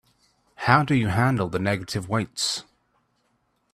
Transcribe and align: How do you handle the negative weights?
How 0.55 0.81
do 0.83 0.95
you 0.95 1.09
handle 1.09 1.47
the 1.47 1.59
negative 1.59 2.09
weights? 2.09 2.63